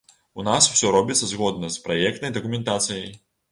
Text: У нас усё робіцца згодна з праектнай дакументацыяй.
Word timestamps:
У 0.43 0.45
нас 0.47 0.69
усё 0.75 0.93
робіцца 0.95 1.29
згодна 1.35 1.71
з 1.77 1.85
праектнай 1.85 2.35
дакументацыяй. 2.41 3.09